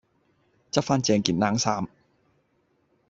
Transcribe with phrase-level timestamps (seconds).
[0.71, 1.87] 執番正件冷衫